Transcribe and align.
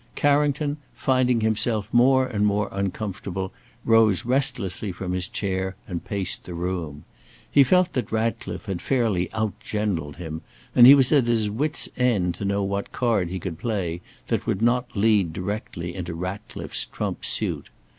Carrington, 0.15 0.77
finding 0.93 1.41
himself 1.41 1.87
more 1.93 2.25
and 2.25 2.43
more 2.43 2.69
uncomfortable, 2.71 3.53
rose 3.85 4.25
restlessly 4.25 4.91
from 4.91 5.11
his 5.11 5.27
chair 5.27 5.75
and 5.87 6.03
paced 6.03 6.43
the 6.45 6.55
room. 6.55 7.03
He 7.51 7.63
felt 7.63 7.93
that 7.93 8.11
Ratclife 8.11 8.65
had 8.65 8.81
fairly 8.81 9.31
out 9.31 9.59
generaled 9.59 10.15
him, 10.15 10.41
and 10.75 10.87
he 10.87 10.95
was 10.95 11.11
at 11.11 11.27
his 11.27 11.51
wits' 11.51 11.87
end 11.97 12.33
to 12.33 12.45
know 12.45 12.63
what 12.63 12.91
card 12.91 13.27
he 13.29 13.37
could 13.39 13.59
play 13.59 14.01
that 14.29 14.47
would 14.47 14.63
not 14.63 14.95
lead 14.97 15.33
directly 15.33 15.93
into 15.93 16.15
Ratcliffe's 16.15 16.87
trump 16.87 17.23
suit. 17.23 17.69